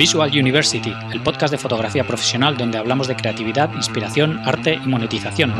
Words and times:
Visual 0.00 0.30
University, 0.30 0.94
el 1.12 1.20
podcast 1.20 1.50
de 1.50 1.58
fotografía 1.58 2.04
profesional 2.04 2.56
donde 2.56 2.78
hablamos 2.78 3.06
de 3.06 3.16
creatividad, 3.16 3.70
inspiración, 3.74 4.40
arte 4.46 4.80
y 4.82 4.88
monetización. 4.88 5.52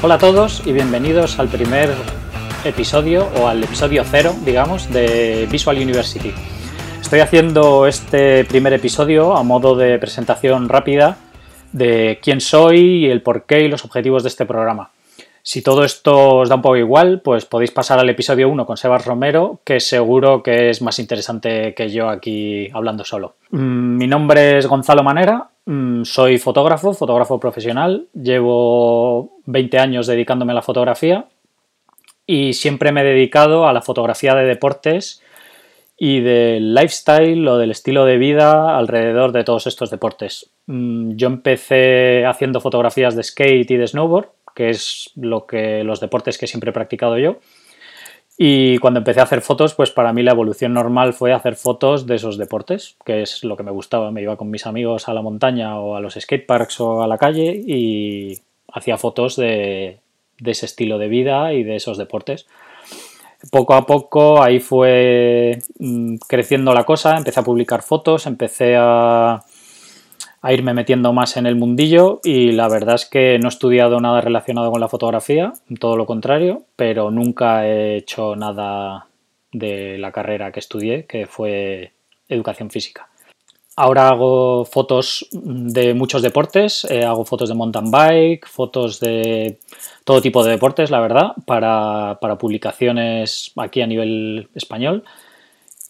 Hola 0.00 0.14
a 0.14 0.18
todos 0.18 0.62
y 0.64 0.72
bienvenidos 0.72 1.38
al 1.38 1.48
primer 1.48 1.94
episodio 2.64 3.28
o 3.38 3.48
al 3.48 3.62
episodio 3.62 4.04
cero, 4.10 4.34
digamos, 4.42 4.90
de 4.90 5.46
Visual 5.50 5.76
University. 5.76 6.32
Estoy 7.04 7.20
haciendo 7.20 7.86
este 7.86 8.46
primer 8.46 8.72
episodio 8.72 9.36
a 9.36 9.42
modo 9.42 9.76
de 9.76 9.98
presentación 9.98 10.70
rápida 10.70 11.18
de 11.70 12.18
quién 12.22 12.40
soy, 12.40 13.04
el 13.04 13.20
porqué 13.20 13.60
y 13.60 13.68
los 13.68 13.84
objetivos 13.84 14.22
de 14.22 14.30
este 14.30 14.46
programa. 14.46 14.90
Si 15.42 15.62
todo 15.62 15.84
esto 15.84 16.36
os 16.36 16.48
da 16.48 16.54
un 16.54 16.62
poco 16.62 16.78
igual, 16.78 17.20
pues 17.20 17.44
podéis 17.44 17.72
pasar 17.72 17.98
al 17.98 18.08
episodio 18.08 18.48
1 18.48 18.64
con 18.64 18.78
Sebas 18.78 19.04
Romero, 19.04 19.60
que 19.64 19.80
seguro 19.80 20.42
que 20.42 20.70
es 20.70 20.80
más 20.80 20.98
interesante 20.98 21.74
que 21.74 21.90
yo 21.90 22.08
aquí 22.08 22.70
hablando 22.72 23.04
solo. 23.04 23.34
Mm, 23.50 23.98
mi 23.98 24.06
nombre 24.06 24.56
es 24.56 24.66
Gonzalo 24.66 25.02
Manera, 25.02 25.50
mm, 25.66 26.04
soy 26.04 26.38
fotógrafo, 26.38 26.94
fotógrafo 26.94 27.38
profesional, 27.38 28.06
llevo 28.14 29.36
20 29.44 29.78
años 29.78 30.06
dedicándome 30.06 30.52
a 30.52 30.56
la 30.56 30.62
fotografía 30.62 31.26
y 32.26 32.54
siempre 32.54 32.92
me 32.92 33.02
he 33.02 33.04
dedicado 33.04 33.68
a 33.68 33.74
la 33.74 33.82
fotografía 33.82 34.34
de 34.34 34.46
deportes 34.46 35.20
y 35.96 36.20
del 36.20 36.74
lifestyle 36.74 37.46
o 37.46 37.58
del 37.58 37.70
estilo 37.70 38.04
de 38.04 38.18
vida 38.18 38.76
alrededor 38.76 39.32
de 39.32 39.44
todos 39.44 39.66
estos 39.66 39.90
deportes. 39.90 40.50
Mm, 40.66 41.16
yo 41.16 41.28
empecé 41.28 42.26
haciendo 42.26 42.60
fotografías 42.60 43.14
de 43.14 43.22
skate 43.22 43.70
y 43.70 43.76
de 43.76 43.86
snowboard, 43.86 44.28
que 44.54 44.70
es 44.70 45.10
lo 45.16 45.46
que 45.46 45.84
los 45.84 46.00
deportes 46.00 46.38
que 46.38 46.46
siempre 46.46 46.70
he 46.70 46.72
practicado 46.72 47.18
yo. 47.18 47.38
Y 48.36 48.78
cuando 48.78 48.98
empecé 48.98 49.20
a 49.20 49.24
hacer 49.24 49.42
fotos, 49.42 49.74
pues 49.74 49.92
para 49.92 50.12
mí 50.12 50.24
la 50.24 50.32
evolución 50.32 50.74
normal 50.74 51.12
fue 51.12 51.32
hacer 51.32 51.54
fotos 51.54 52.06
de 52.08 52.16
esos 52.16 52.36
deportes, 52.36 52.96
que 53.04 53.22
es 53.22 53.44
lo 53.44 53.56
que 53.56 53.62
me 53.62 53.70
gustaba. 53.70 54.10
Me 54.10 54.22
iba 54.22 54.36
con 54.36 54.50
mis 54.50 54.66
amigos 54.66 55.08
a 55.08 55.14
la 55.14 55.22
montaña 55.22 55.78
o 55.78 55.94
a 55.94 56.00
los 56.00 56.14
skateparks 56.14 56.80
o 56.80 57.02
a 57.04 57.06
la 57.06 57.18
calle 57.18 57.62
y 57.64 58.40
hacía 58.72 58.98
fotos 58.98 59.36
de, 59.36 60.00
de 60.40 60.50
ese 60.50 60.66
estilo 60.66 60.98
de 60.98 61.06
vida 61.06 61.52
y 61.52 61.62
de 61.62 61.76
esos 61.76 61.96
deportes 61.96 62.46
poco 63.50 63.74
a 63.74 63.86
poco 63.86 64.42
ahí 64.42 64.60
fue 64.60 65.58
mm, 65.78 66.16
creciendo 66.28 66.72
la 66.74 66.84
cosa, 66.84 67.16
empecé 67.16 67.40
a 67.40 67.44
publicar 67.44 67.82
fotos, 67.82 68.26
empecé 68.26 68.76
a, 68.78 69.42
irme 70.46 70.74
metiendo 70.74 71.14
más 71.14 71.38
en 71.38 71.46
el 71.46 71.56
mundillo 71.56 72.20
y 72.22 72.52
la 72.52 72.68
verdad 72.68 72.96
es 72.96 73.06
que 73.06 73.38
no 73.38 73.48
he 73.48 73.48
estudiado 73.48 73.98
nada 74.00 74.20
relacionado 74.20 74.70
con 74.70 74.80
la 74.80 74.88
fotografía, 74.88 75.54
todo 75.80 75.96
lo 75.96 76.04
contrario, 76.04 76.64
pero 76.76 77.10
nunca 77.10 77.66
he 77.66 77.96
hecho 77.96 78.36
nada 78.36 79.06
de 79.52 79.96
la 79.96 80.12
carrera 80.12 80.52
que 80.52 80.60
estudié, 80.60 81.06
que 81.06 81.26
fue 81.26 81.92
educación 82.28 82.68
física. 82.68 83.08
Ahora 83.76 84.08
hago 84.08 84.64
fotos 84.64 85.26
de 85.32 85.94
muchos 85.94 86.22
deportes, 86.22 86.86
eh, 86.88 87.04
hago 87.04 87.24
fotos 87.24 87.48
de 87.48 87.56
mountain 87.56 87.90
bike, 87.90 88.46
fotos 88.46 89.00
de 89.00 89.58
todo 90.04 90.22
tipo 90.22 90.44
de 90.44 90.52
deportes, 90.52 90.92
la 90.92 91.00
verdad, 91.00 91.32
para, 91.44 92.16
publicaciones 92.38 93.50
aquí 93.56 93.82
a 93.82 93.88
nivel 93.88 94.48
español. 94.54 95.02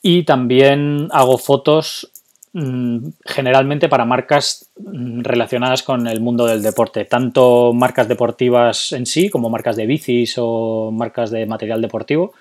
Y 0.01 0.23
también 0.23 1.09
hago 1.13 1.37
fotos 1.37 2.11
mm, 2.55 3.09
generalmente 3.27 3.91
para 3.91 4.07
marcas 4.07 4.71
mm, 4.79 5.21
relacionadas 5.21 5.83
con 5.83 6.07
el 6.07 6.23
mundo 6.23 6.47
del 6.47 6.63
deporte, 6.63 7.05
tanto 7.05 7.75
marcas 7.75 8.09
deportivas 8.09 8.93
en 8.93 9.05
sí, 9.05 9.29
como 9.29 9.51
marcas 9.51 9.77
de 9.77 9.87
bicis 9.87 10.37
o 10.39 10.91
marcas 10.91 11.31
de 11.31 11.45
material 11.45 11.83
deportivo, 11.83 12.33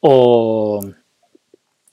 o 0.00 0.80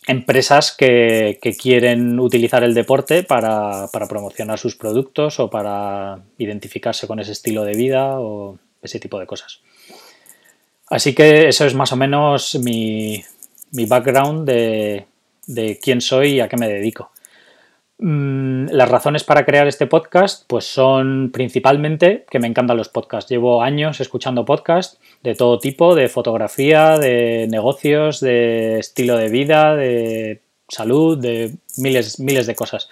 empresas 0.08 0.76
que, 0.76 1.40
quieren 1.60 2.20
utilizar 2.20 2.64
el 2.64 2.74
deporte 2.74 3.24
para, 3.24 3.88
promocionar 3.92 4.58
sus 4.58 4.76
productos 4.76 5.40
o 5.40 5.50
para 5.50 6.24
identificarse 6.38 7.08
con 7.08 7.20
ese 7.20 7.34
estilo 7.34 7.64
de 7.64 7.74
vida 7.74 8.20
o 8.20 8.58
ese 8.82 9.00
tipo 9.00 9.20
de 9.20 9.28
cosas. 9.28 9.62
Así 10.88 11.14
que 11.14 11.48
eso 11.48 11.66
es 11.66 11.76
más 11.76 11.92
o 11.92 11.96
menos 11.96 12.56
mi, 12.56 13.24
background 13.72 14.48
de, 14.48 15.80
quién 15.82 16.02
soy 16.02 16.36
y 16.36 16.40
a 16.40 16.50
qué 16.50 16.58
me 16.58 16.68
dedico. 16.68 17.12
Mm, 18.02 18.68
las 18.72 18.88
razones 18.88 19.26
para 19.26 19.46
crear 19.46 19.68
este 19.68 19.86
podcast 19.86 20.46
pues 20.48 20.64
son 20.64 21.32
principalmente 21.34 22.26
que 22.30 22.40
me 22.40 22.48
encantan 22.48 22.78
los 22.78 22.88
podcasts. 22.88 23.30
Llevo 23.30 23.62
años 23.62 24.00
escuchando 24.00 24.46
podcasts 24.46 25.00
de 25.22 25.36
todo 25.36 25.60
tipo, 25.60 25.96
de 25.96 26.08
fotografía, 26.08 26.98
de 26.98 27.48
negocios, 27.50 28.22
de 28.22 28.80
estilo 28.80 29.18
de 29.18 29.30
vida, 29.30 29.76
de 29.76 30.42
salud, 30.70 31.18
de 31.18 31.56
miles, 31.78 32.20
miles 32.22 32.48
de 32.48 32.56
cosas. 32.56 32.90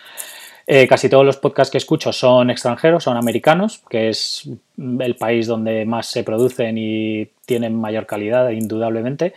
Eh, 0.70 0.86
casi 0.86 1.08
todos 1.08 1.26
los 1.26 1.38
podcasts 1.38 1.72
que 1.72 1.78
escucho 1.78 2.12
son 2.12 2.50
extranjeros, 2.50 3.06
son 3.06 3.16
americanos, 3.16 3.82
que 3.90 4.10
es 4.10 4.50
el 4.78 5.16
país 5.16 5.48
donde 5.48 5.86
más 5.86 6.08
se 6.08 6.26
producen 6.26 6.78
y 6.78 7.30
tienen 7.46 7.80
mayor 7.80 8.06
calidad, 8.06 8.50
indudablemente. 8.50 9.34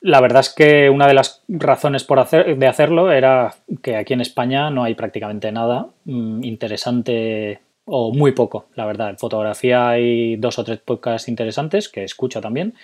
La 0.00 0.20
verdad 0.20 0.40
es 0.40 0.50
que 0.50 0.90
una 0.90 1.06
de 1.06 1.14
las 1.14 1.42
razones 1.48 2.04
por 2.04 2.20
hacer, 2.20 2.56
de 2.56 2.66
hacerlo 2.66 3.10
era 3.10 3.54
que 3.82 3.96
aquí 3.96 4.12
en 4.14 4.20
España 4.20 4.70
no 4.70 4.84
hay 4.84 4.94
prácticamente 4.94 5.50
nada 5.50 5.88
mm, 6.04 6.44
interesante 6.44 7.60
o 7.84 8.12
muy 8.12 8.32
poco, 8.32 8.66
la 8.74 8.86
verdad. 8.86 9.10
En 9.10 9.18
fotografía 9.18 9.88
hay 9.88 10.36
dos 10.36 10.58
o 10.58 10.64
tres 10.64 10.78
podcasts 10.78 11.28
interesantes 11.28 11.88
que 11.88 12.04
escucho 12.04 12.40
también 12.40 12.74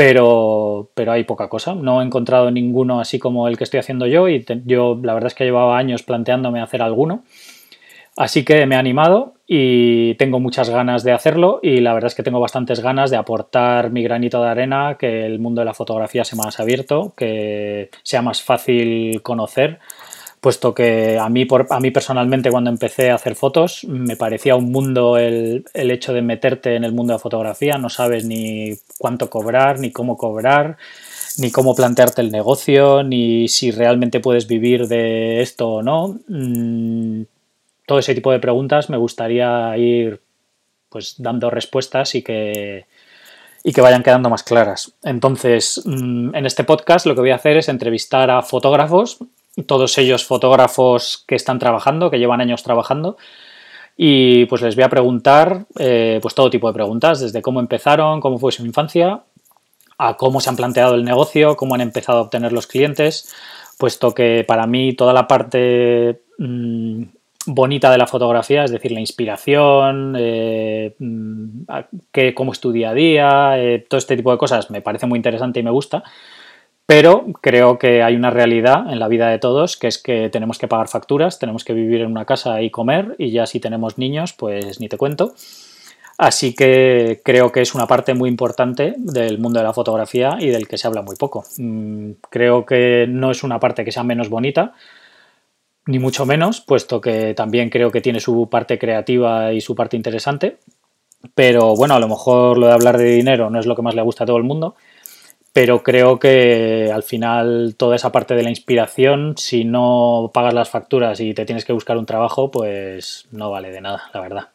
pero, 0.00 0.88
pero 0.94 1.12
hay 1.12 1.24
poca 1.24 1.50
cosa. 1.50 1.74
No 1.74 2.00
he 2.00 2.04
encontrado 2.06 2.50
ninguno 2.50 3.00
así 3.00 3.18
como 3.18 3.48
el 3.48 3.58
que 3.58 3.64
estoy 3.64 3.80
haciendo 3.80 4.06
yo 4.06 4.30
y 4.30 4.42
yo 4.64 4.98
la 5.02 5.12
verdad 5.12 5.26
es 5.26 5.34
que 5.34 5.44
llevaba 5.44 5.76
años 5.76 6.02
planteándome 6.02 6.62
hacer 6.62 6.80
alguno. 6.80 7.22
Así 8.16 8.42
que 8.42 8.64
me 8.64 8.76
he 8.76 8.78
animado 8.78 9.34
y 9.52 10.14
tengo 10.14 10.38
muchas 10.38 10.70
ganas 10.70 11.02
de 11.02 11.10
hacerlo 11.10 11.58
y 11.60 11.80
la 11.80 11.92
verdad 11.92 12.06
es 12.06 12.14
que 12.14 12.22
tengo 12.22 12.38
bastantes 12.38 12.78
ganas 12.78 13.10
de 13.10 13.16
aportar 13.16 13.90
mi 13.90 14.04
granito 14.04 14.40
de 14.40 14.48
arena, 14.48 14.96
que 14.96 15.26
el 15.26 15.40
mundo 15.40 15.60
de 15.60 15.64
la 15.64 15.74
fotografía 15.74 16.22
sea 16.24 16.36
más 16.36 16.60
abierto, 16.60 17.14
que 17.16 17.90
sea 18.04 18.22
más 18.22 18.42
fácil 18.42 19.20
conocer 19.22 19.80
puesto 20.40 20.72
que 20.72 21.18
a 21.18 21.28
mí, 21.28 21.46
por, 21.46 21.66
a 21.68 21.80
mí 21.80 21.90
personalmente 21.90 22.50
cuando 22.50 22.70
empecé 22.70 23.10
a 23.10 23.16
hacer 23.16 23.34
fotos 23.34 23.84
me 23.88 24.14
parecía 24.16 24.54
un 24.54 24.70
mundo 24.70 25.18
el, 25.18 25.64
el, 25.74 25.90
hecho 25.90 26.12
de 26.12 26.22
meterte 26.22 26.76
en 26.76 26.84
el 26.84 26.92
mundo 26.92 27.12
de 27.12 27.16
la 27.16 27.22
fotografía, 27.22 27.76
no 27.76 27.88
sabes 27.88 28.24
ni 28.24 28.74
cuánto 28.98 29.28
cobrar, 29.28 29.80
ni 29.80 29.90
cómo 29.90 30.16
cobrar, 30.16 30.78
ni 31.38 31.50
cómo 31.50 31.74
plantearte 31.74 32.22
el 32.22 32.30
negocio, 32.30 33.02
ni 33.02 33.48
si 33.48 33.70
realmente 33.70 34.20
puedes 34.20 34.46
vivir 34.46 34.88
de 34.88 35.40
esto 35.42 35.68
o 35.68 35.82
no. 35.82 36.18
Mm, 36.28 37.09
todo 37.90 37.98
ese 37.98 38.14
tipo 38.14 38.30
de 38.30 38.38
preguntas 38.38 38.88
me 38.88 38.96
gustaría 38.96 39.76
ir 39.76 40.20
pues 40.88 41.16
dando 41.18 41.50
respuestas 41.50 42.14
y 42.14 42.22
que, 42.22 42.86
y 43.64 43.72
que 43.72 43.80
vayan 43.80 44.04
quedando 44.04 44.30
más 44.30 44.44
claras. 44.44 44.92
Entonces, 45.02 45.82
mm, 45.84 46.36
en 46.36 46.46
este 46.46 46.62
podcast 46.62 47.04
lo 47.04 47.16
que 47.16 47.20
voy 47.22 47.32
a 47.32 47.34
hacer 47.34 47.56
es 47.56 47.68
entrevistar 47.68 48.30
a 48.30 48.42
fotógrafos 48.42 49.18
todos 49.66 49.98
ellos 49.98 50.24
fotógrafos 50.24 51.24
que 51.26 51.34
están 51.34 51.58
trabajando, 51.58 52.12
que 52.12 52.20
llevan 52.20 52.40
años 52.40 52.62
trabajando. 52.62 53.16
Y 53.96 54.44
pues 54.44 54.62
les 54.62 54.76
voy 54.76 54.84
a 54.84 54.88
preguntar 54.88 55.66
eh, 55.76 56.20
pues 56.22 56.36
todo 56.36 56.48
tipo 56.48 56.68
de 56.68 56.74
preguntas, 56.74 57.18
desde 57.18 57.42
cómo 57.42 57.58
empezaron, 57.58 58.20
cómo 58.20 58.38
fue 58.38 58.52
su 58.52 58.64
infancia, 58.64 59.24
a 59.98 60.16
cómo 60.16 60.40
se 60.40 60.48
han 60.48 60.54
planteado 60.54 60.94
el 60.94 61.04
negocio, 61.04 61.56
cómo 61.56 61.74
han 61.74 61.80
empezado 61.80 62.18
a 62.18 62.22
obtener 62.22 62.52
los 62.52 62.68
clientes, 62.68 63.34
puesto 63.78 64.14
que 64.14 64.44
para 64.46 64.68
mí 64.68 64.92
toda 64.92 65.12
la 65.12 65.26
parte 65.26 66.22
mm, 66.38 67.02
bonita 67.46 67.90
de 67.90 67.98
la 67.98 68.06
fotografía, 68.06 68.64
es 68.64 68.70
decir, 68.70 68.92
la 68.92 69.00
inspiración, 69.00 70.14
eh, 70.18 70.94
mm, 70.98 71.62
cómo 72.34 72.52
es 72.52 72.60
tu 72.60 72.72
día 72.72 72.90
a 72.90 72.94
día, 72.94 73.58
eh, 73.58 73.84
todo 73.88 73.98
este 73.98 74.16
tipo 74.16 74.30
de 74.30 74.38
cosas 74.38 74.70
me 74.70 74.82
parece 74.82 75.06
muy 75.06 75.16
interesante 75.16 75.60
y 75.60 75.62
me 75.62 75.70
gusta. 75.70 76.02
Pero 76.86 77.26
creo 77.40 77.78
que 77.78 78.02
hay 78.02 78.16
una 78.16 78.30
realidad 78.30 78.92
en 78.92 78.98
la 78.98 79.06
vida 79.06 79.28
de 79.28 79.38
todos, 79.38 79.76
que 79.76 79.86
es 79.86 79.98
que 79.98 80.28
tenemos 80.28 80.58
que 80.58 80.66
pagar 80.66 80.88
facturas, 80.88 81.38
tenemos 81.38 81.62
que 81.62 81.72
vivir 81.72 82.00
en 82.00 82.10
una 82.10 82.24
casa 82.24 82.62
y 82.62 82.70
comer, 82.70 83.14
y 83.16 83.30
ya 83.30 83.46
si 83.46 83.60
tenemos 83.60 83.96
niños, 83.96 84.32
pues 84.32 84.80
ni 84.80 84.88
te 84.88 84.96
cuento. 84.96 85.34
Así 86.18 86.52
que 86.54 87.22
creo 87.24 87.50
que 87.52 87.62
es 87.62 87.74
una 87.74 87.86
parte 87.86 88.12
muy 88.12 88.28
importante 88.28 88.94
del 88.98 89.38
mundo 89.38 89.60
de 89.60 89.64
la 89.64 89.72
fotografía 89.72 90.36
y 90.38 90.48
del 90.48 90.68
que 90.68 90.76
se 90.76 90.86
habla 90.86 91.00
muy 91.00 91.16
poco. 91.16 91.44
Mm, 91.56 92.10
creo 92.28 92.66
que 92.66 93.06
no 93.08 93.30
es 93.30 93.42
una 93.44 93.60
parte 93.60 93.84
que 93.84 93.92
sea 93.92 94.02
menos 94.02 94.28
bonita, 94.28 94.74
ni 95.86 95.98
mucho 95.98 96.26
menos, 96.26 96.60
puesto 96.60 97.00
que 97.00 97.34
también 97.34 97.70
creo 97.70 97.90
que 97.90 98.00
tiene 98.00 98.20
su 98.20 98.48
parte 98.48 98.78
creativa 98.78 99.52
y 99.52 99.60
su 99.60 99.74
parte 99.74 99.96
interesante. 99.96 100.58
Pero 101.34 101.74
bueno, 101.76 101.94
a 101.94 102.00
lo 102.00 102.08
mejor 102.08 102.58
lo 102.58 102.66
de 102.66 102.72
hablar 102.72 102.96
de 102.96 103.04
dinero 103.04 103.50
no 103.50 103.60
es 103.60 103.66
lo 103.66 103.76
que 103.76 103.82
más 103.82 103.94
le 103.94 104.02
gusta 104.02 104.24
a 104.24 104.26
todo 104.26 104.38
el 104.38 104.44
mundo 104.44 104.74
pero 105.52 105.82
creo 105.82 106.18
que 106.18 106.90
al 106.92 107.02
final 107.02 107.74
toda 107.76 107.96
esa 107.96 108.12
parte 108.12 108.34
de 108.34 108.42
la 108.42 108.50
inspiración, 108.50 109.34
si 109.36 109.64
no 109.64 110.30
pagas 110.32 110.54
las 110.54 110.70
facturas 110.70 111.18
y 111.20 111.34
te 111.34 111.44
tienes 111.44 111.64
que 111.64 111.72
buscar 111.72 111.98
un 111.98 112.06
trabajo, 112.06 112.50
pues 112.50 113.26
no 113.32 113.50
vale 113.50 113.70
de 113.70 113.80
nada, 113.80 114.10
la 114.14 114.20
verdad. 114.20 114.48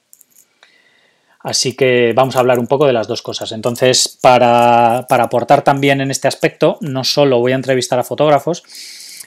Así 1.42 1.76
que 1.76 2.14
vamos 2.16 2.36
a 2.36 2.40
hablar 2.40 2.60
un 2.60 2.68
poco 2.68 2.88
de 2.88 2.94
las 2.94 3.08
dos 3.08 3.22
cosas. 3.22 3.52
Entonces, 3.52 4.18
para, 4.22 5.00
aportar 5.00 5.64
también 5.64 6.02
en 6.02 6.12
este 6.12 6.28
aspecto, 6.28 6.78
no 6.82 7.04
solo 7.04 7.40
voy 7.40 7.52
a 7.52 7.56
entrevistar 7.56 8.00
a 8.00 8.04
fotógrafos, 8.04 8.64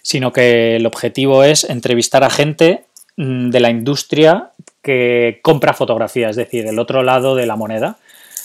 sino 0.03 0.33
que 0.33 0.77
el 0.77 0.87
objetivo 0.87 1.45
es 1.45 1.65
entrevistar 1.65 2.25
a 2.25 2.31
gente 2.31 2.85
mm, 3.17 3.51
de 3.51 3.61
la 3.61 3.71
industria 3.71 4.51
que 4.83 5.41
compra 5.43 5.75
fotografía, 5.75 6.31
es 6.31 6.37
decir, 6.37 6.67
el 6.67 6.79
otro 6.79 7.03
lado 7.03 7.35
de 7.35 7.47
la 7.47 7.57
moneda. 7.57 7.99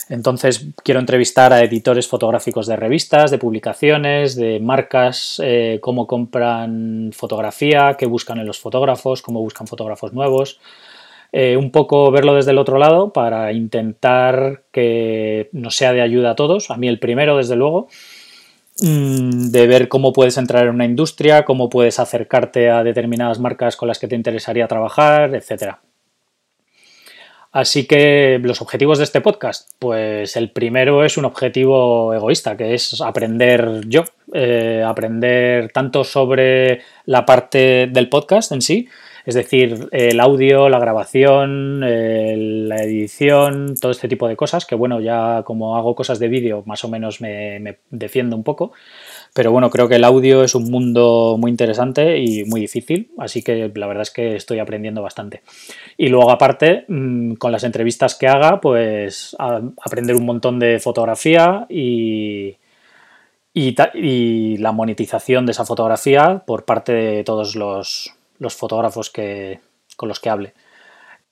Entonces 0.10 0.68
quiero 0.84 1.00
entrevistar 1.00 1.54
a 1.54 1.64
editores 1.64 2.08
fotográficos 2.08 2.68
de 2.68 2.76
revistas, 2.76 3.32
de 3.32 3.38
publicaciones, 3.38 4.36
de 4.36 4.60
marcas, 4.60 5.42
eh, 5.44 5.80
cómo 5.82 6.08
compran 6.08 7.12
fotografía, 7.14 7.96
qué 7.98 8.06
buscan 8.06 8.40
en 8.40 8.46
los 8.46 8.60
fotógrafos, 8.60 9.22
cómo 9.22 9.40
buscan 9.40 9.68
fotógrafos 9.68 10.14
nuevos, 10.14 10.60
eh, 11.32 11.58
un 11.58 11.72
poco 11.72 12.12
verlo 12.12 12.36
desde 12.36 12.52
el 12.52 12.60
otro 12.60 12.78
lado 12.78 13.12
para 13.12 13.54
intentar 13.54 14.64
que 14.72 15.50
nos 15.52 15.76
sea 15.76 15.94
de 15.94 16.02
ayuda 16.02 16.32
a 16.32 16.36
todos, 16.36 16.70
a 16.70 16.78
mí 16.78 16.88
el 16.88 17.00
primero 17.00 17.38
desde 17.38 17.56
luego, 17.56 17.88
mm, 18.82 19.43
de 19.54 19.68
ver 19.68 19.88
cómo 19.88 20.14
puedes 20.14 20.38
entrar 20.38 20.64
en 20.64 20.72
una 20.72 20.86
industria, 20.86 21.46
cómo 21.46 21.70
puedes 21.70 22.00
acercarte 22.00 22.72
a 22.72 22.84
determinadas 22.84 23.40
marcas 23.40 23.76
con 23.76 23.88
las 23.88 24.00
que 24.00 24.08
te 24.08 24.16
interesaría 24.16 24.68
trabajar, 24.68 25.36
etc. 25.36 25.76
Así 27.52 27.86
que 27.86 28.40
los 28.42 28.64
objetivos 28.64 28.98
de 28.98 29.04
este 29.04 29.22
podcast, 29.22 29.70
pues 29.78 30.36
el 30.38 30.50
primero 30.50 31.06
es 31.06 31.18
un 31.18 31.26
objetivo 31.26 32.16
egoísta, 32.16 32.58
que 32.58 32.74
es 32.74 33.00
aprender 33.00 33.82
yo, 33.86 34.06
eh, 34.34 34.84
aprender 34.84 35.72
tanto 35.72 36.04
sobre 36.04 36.82
la 37.06 37.24
parte 37.24 37.88
del 37.92 38.10
podcast 38.10 38.52
en 38.54 38.64
sí, 38.64 38.90
es 39.26 39.36
decir, 39.36 39.88
el 39.92 40.20
audio, 40.20 40.68
la 40.68 40.80
grabación, 40.80 41.80
la 41.80 42.78
edición, 42.84 43.76
todo 43.80 43.92
este 43.92 44.10
tipo 44.10 44.28
de 44.28 44.36
cosas, 44.36 44.66
que 44.66 44.76
bueno, 44.76 45.00
ya 45.00 45.44
como 45.46 45.78
hago 45.78 45.96
cosas 45.96 46.20
de 46.20 46.28
vídeo, 46.28 46.64
más 46.66 46.84
o 46.84 46.90
menos 46.90 47.22
me, 47.22 47.78
defiendo 47.90 48.36
un 48.36 48.44
poco. 48.44 48.74
Pero 49.34 49.52
bueno, 49.52 49.72
creo 49.72 49.90
que 49.90 49.96
el 49.96 50.04
audio 50.04 50.44
es 50.44 50.54
un 50.54 50.70
mundo 50.70 51.38
muy 51.40 51.50
interesante 51.50 52.20
y 52.20 52.46
muy 52.46 52.62
difícil, 52.62 53.12
así 53.18 53.42
que 53.42 53.72
la 53.74 53.88
verdad 53.88 54.04
es 54.04 54.12
que 54.12 54.36
estoy 54.36 54.60
aprendiendo 54.60 55.02
bastante. 55.02 55.42
Y 55.98 56.10
luego 56.10 56.30
aparte, 56.30 56.86
mm, 56.88 57.34
con 57.34 57.52
las 57.52 57.64
entrevistas 57.64 58.14
que 58.14 58.28
haga, 58.28 58.62
pues 58.62 59.36
aprender 59.40 60.16
un 60.16 60.26
montón 60.26 60.60
de 60.60 60.80
fotografía 60.80 61.66
y, 61.68 62.58
y, 63.54 64.58
la 64.58 64.72
monetización 64.72 65.48
de 65.48 65.54
esa 65.54 65.66
fotografía 65.66 66.44
por 66.46 66.66
parte 66.66 66.94
de 66.94 67.24
todos 67.24 67.56
los, 67.56 68.14
los 68.38 68.56
fotógrafos 68.56 69.10
que, 69.10 69.60
con 69.98 70.10
los 70.10 70.20
que 70.20 70.30
hable. 70.30 70.54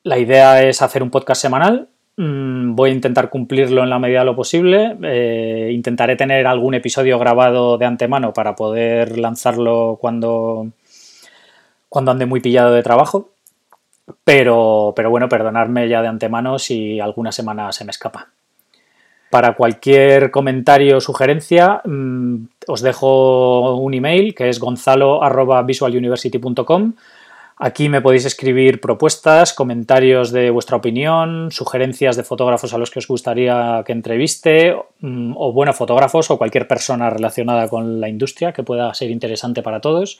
La 0.03 0.17
idea 0.17 0.63
es 0.63 0.81
hacer 0.81 1.03
un 1.03 1.11
podcast 1.11 1.39
semanal. 1.39 1.87
Mm, 2.17 2.75
voy 2.75 2.89
a 2.91 2.93
intentar 2.93 3.29
cumplirlo 3.29 3.83
en 3.83 3.89
la 3.89 3.99
medida 3.99 4.19
de 4.19 4.25
lo 4.25 4.35
posible. 4.35 4.97
Eh, 5.03 5.71
intentaré 5.73 6.15
tener 6.15 6.47
algún 6.47 6.73
episodio 6.73 7.19
grabado 7.19 7.77
de 7.77 7.85
antemano 7.85 8.33
para 8.33 8.55
poder 8.55 9.17
lanzarlo 9.17 9.97
cuando, 9.99 10.67
cuando 11.89 12.11
ande 12.11 12.25
muy 12.25 12.39
pillado 12.41 12.73
de 12.73 12.83
trabajo. 12.83 13.29
Pero, 14.23 14.93
pero 14.95 15.09
bueno, 15.09 15.27
perdonadme 15.29 15.87
ya 15.87 16.01
de 16.01 16.07
antemano 16.09 16.59
si 16.59 16.99
alguna 16.99 17.31
semana 17.31 17.71
se 17.71 17.85
me 17.85 17.91
escapa. 17.91 18.27
Para 19.29 19.55
cualquier 19.55 20.31
comentario 20.31 20.97
o 20.97 21.01
sugerencia, 21.01 21.81
mm, 21.85 22.35
os 22.67 22.81
dejo 22.81 23.75
un 23.75 23.93
email 23.93 24.35
que 24.35 24.49
es 24.49 24.59
gonzalo.visualuniversity.com. 24.59 26.93
Aquí 27.63 27.89
me 27.89 28.01
podéis 28.01 28.25
escribir 28.25 28.81
propuestas, 28.81 29.53
comentarios 29.53 30.31
de 30.31 30.49
vuestra 30.49 30.77
opinión, 30.77 31.51
sugerencias 31.51 32.15
de 32.15 32.23
fotógrafos 32.23 32.73
a 32.73 32.79
los 32.79 32.89
que 32.89 32.97
os 32.97 33.07
gustaría 33.07 33.83
que 33.85 33.91
entreviste, 33.91 34.75
mm, 35.01 35.33
o 35.37 35.53
bueno, 35.53 35.71
fotógrafos 35.71 36.31
o 36.31 36.39
cualquier 36.39 36.67
persona 36.67 37.11
relacionada 37.11 37.67
con 37.69 38.01
la 38.01 38.09
industria 38.09 38.51
que 38.51 38.63
pueda 38.63 38.91
ser 38.95 39.11
interesante 39.11 39.61
para 39.61 39.79
todos. 39.79 40.19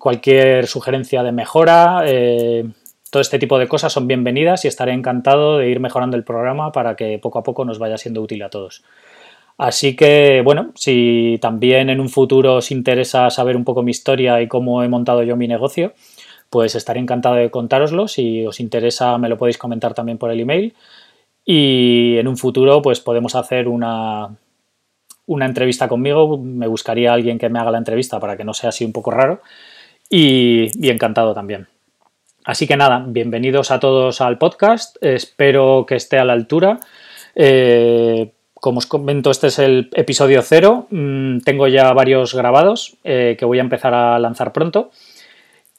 Cualquier 0.00 0.66
sugerencia 0.66 1.22
de 1.22 1.30
mejora, 1.30 2.02
eh, 2.06 2.64
todo 3.12 3.22
este 3.22 3.38
tipo 3.38 3.56
de 3.60 3.68
cosas 3.68 3.92
son 3.92 4.08
bienvenidas 4.08 4.64
y 4.64 4.68
estaré 4.68 4.94
encantado 4.94 5.58
de 5.58 5.68
ir 5.68 5.78
mejorando 5.78 6.16
el 6.16 6.24
programa 6.24 6.72
para 6.72 6.96
que 6.96 7.20
poco 7.20 7.38
a 7.38 7.44
poco 7.44 7.64
nos 7.64 7.78
vaya 7.78 7.98
siendo 7.98 8.20
útil 8.20 8.42
a 8.42 8.50
todos. 8.50 8.82
Así 9.58 9.94
que, 9.94 10.40
bueno, 10.44 10.72
si 10.74 11.38
también 11.40 11.88
en 11.88 12.00
un 12.00 12.08
futuro 12.08 12.56
os 12.56 12.72
interesa 12.72 13.30
saber 13.30 13.56
un 13.56 13.64
poco 13.64 13.84
mi 13.84 13.92
historia 13.92 14.40
y 14.40 14.48
cómo 14.48 14.82
he 14.82 14.88
montado 14.88 15.24
yo 15.24 15.36
mi 15.36 15.46
negocio, 15.46 15.94
pues 16.50 16.74
estaré 16.74 17.00
encantado 17.00 17.36
de 17.36 17.50
contároslo. 17.50 18.08
Si 18.08 18.46
os 18.46 18.60
interesa, 18.60 19.18
me 19.18 19.28
lo 19.28 19.36
podéis 19.36 19.58
comentar 19.58 19.94
también 19.94 20.18
por 20.18 20.30
el 20.30 20.40
email. 20.40 20.74
Y 21.44 22.16
en 22.18 22.28
un 22.28 22.36
futuro, 22.36 22.82
pues 22.82 23.00
podemos 23.00 23.34
hacer 23.34 23.68
una, 23.68 24.36
una 25.26 25.46
entrevista 25.46 25.88
conmigo. 25.88 26.38
Me 26.38 26.66
buscaría 26.66 27.12
alguien 27.12 27.38
que 27.38 27.48
me 27.48 27.58
haga 27.58 27.70
la 27.70 27.78
entrevista 27.78 28.18
para 28.18 28.36
que 28.36 28.44
no 28.44 28.54
sea 28.54 28.70
así 28.70 28.84
un 28.84 28.92
poco 28.92 29.10
raro. 29.10 29.40
Y, 30.10 30.70
encantado 30.88 31.34
también. 31.34 31.68
Así 32.44 32.66
que 32.66 32.76
nada, 32.76 33.04
bienvenidos 33.06 33.70
a 33.70 33.78
todos 33.78 34.20
al 34.22 34.38
podcast. 34.38 34.96
Espero 35.02 35.84
que 35.86 35.96
esté 35.96 36.18
a 36.18 36.24
la 36.24 36.32
altura. 36.32 36.80
Eh, 37.34 38.32
como 38.54 38.78
os 38.78 38.86
comento, 38.86 39.30
este 39.30 39.48
es 39.48 39.58
el 39.58 39.90
episodio 39.92 40.40
cero. 40.42 40.86
Mm, 40.90 41.40
tengo 41.40 41.68
ya 41.68 41.92
varios 41.92 42.34
grabados 42.34 42.96
eh, 43.04 43.36
que 43.38 43.44
voy 43.44 43.58
a 43.58 43.62
empezar 43.62 43.92
a 43.92 44.18
lanzar 44.18 44.52
pronto. 44.52 44.90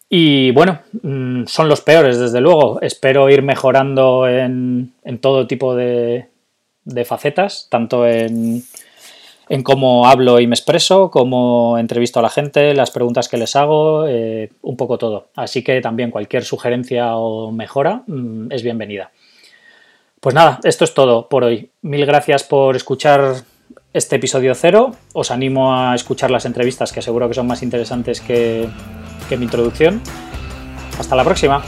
Y 0.09 0.50
bueno, 0.51 0.79
mm, 1.03 1.45
son 1.45 1.69
los 1.69 1.81
peores, 1.81 2.17
desde 2.17 2.41
luego. 2.41 2.81
Espero 2.81 3.29
ir 3.29 3.44
mejorando 3.44 4.27
en, 4.27 4.91
todo 5.21 5.45
tipo 5.45 5.75
de 5.75 6.25
facetas, 7.06 7.67
tanto 7.69 8.07
en, 8.07 8.63
cómo 9.63 10.07
hablo 10.07 10.39
y 10.39 10.47
me 10.47 10.56
expreso, 10.56 11.11
cómo 11.11 11.77
entrevisto 11.77 12.19
a 12.19 12.23
la 12.23 12.29
gente, 12.29 12.73
las 12.73 12.91
preguntas 12.91 13.29
que 13.29 13.38
les 13.38 13.56
hago, 13.56 14.07
eh, 14.07 14.51
un 14.61 14.77
poco 14.77 14.97
todo. 14.97 15.27
Así 15.35 15.63
que 15.63 15.79
también 15.81 16.11
cualquier 16.11 16.44
sugerencia 16.44 17.15
o 17.15 17.51
mejora 17.51 18.03
mm, 18.07 18.51
es 18.51 18.63
bienvenida. 18.63 19.11
Pues 20.19 20.35
nada, 20.35 20.59
esto 20.63 20.83
es 20.83 20.94
todo 20.94 21.29
por 21.29 21.44
hoy. 21.44 21.69
Mil 21.81 22.06
gracias 22.06 22.44
por 22.44 22.75
escuchar 22.75 23.35
este 23.94 24.17
episodio 24.17 24.53
cero. 24.53 24.95
Os 25.13 25.31
animo 25.31 25.73
a 25.73 25.95
escuchar 25.95 26.29
las 26.29 26.45
entrevistas 26.45 26.91
que 26.91 27.01
seguro 27.01 27.27
que 27.27 27.35
son 27.35 27.47
más 27.47 27.63
interesantes 27.63 28.21
que, 28.21 28.67
que 29.30 29.38
mi 29.38 29.46
introducción. 29.46 30.02
Hasta 31.00 31.16
la 31.16 31.24
próxima. 31.24 31.64